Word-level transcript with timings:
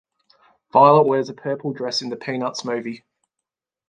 Violet 0.73 1.05
wears 1.05 1.29
a 1.29 1.33
purple 1.35 1.73
dress 1.73 2.01
in 2.01 2.09
"The 2.09 2.15
Peanuts 2.15 2.65
Movie". 2.65 3.03